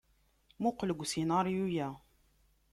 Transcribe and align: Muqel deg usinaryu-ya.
Muqel 0.61 0.89
deg 0.91 0.99
usinaryu-ya. 1.03 1.89